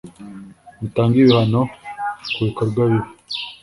mutange 0.79 1.15
ibihano 1.21 1.61
ku 2.33 2.39
bikorwa 2.47 2.81
bibi 2.89 3.09